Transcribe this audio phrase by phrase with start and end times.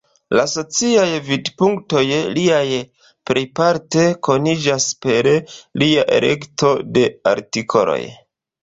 [0.37, 2.01] La sociaj vidpunktoj
[2.39, 2.63] liaj
[3.31, 5.33] plejparte koniĝas per
[5.85, 8.03] lia elekto de artikoloj.